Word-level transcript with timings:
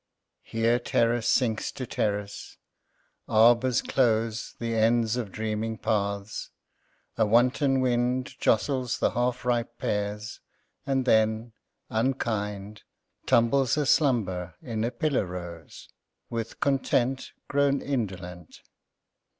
Here 0.41 0.79
terrace 0.79 1.29
sinks 1.29 1.71
to 1.73 1.85
terrace, 1.85 2.57
arbors 3.27 3.83
close 3.83 4.55
The 4.57 4.73
ends 4.75 5.15
of 5.15 5.31
dreaming 5.31 5.77
paths; 5.77 6.49
a 7.19 7.27
wanton 7.27 7.81
wind 7.81 8.33
Jostles 8.39 8.97
the 8.97 9.11
half 9.11 9.45
ripe 9.45 9.77
pears, 9.77 10.39
and 10.87 11.05
then, 11.05 11.53
unkind, 11.91 12.81
Tumbles 13.27 13.77
a 13.77 13.85
slumber 13.85 14.55
in 14.59 14.83
a 14.83 14.89
pillar 14.89 15.27
rose, 15.27 15.87
With 16.31 16.59
content 16.59 17.31
Grown 17.47 17.79
indolent. 17.79 18.61